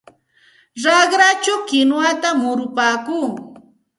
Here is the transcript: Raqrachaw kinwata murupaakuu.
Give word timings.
Raqrachaw 0.83 1.59
kinwata 1.69 2.29
murupaakuu. 2.41 3.27